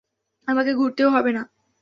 আমাকে 0.47 0.71
ঘুরতেও 0.73 1.09
হবে 1.09 1.31
না। 1.31 1.43